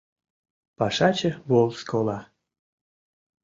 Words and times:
Пашаче 0.77 1.31
Волжск 1.49 1.89
ола. 1.99 2.19